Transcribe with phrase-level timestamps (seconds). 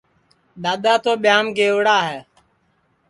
[0.63, 2.19] دؔادؔا تو ٻِہِیام گئوڑا ہے